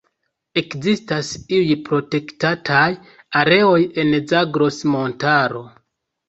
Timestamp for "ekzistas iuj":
0.59-1.75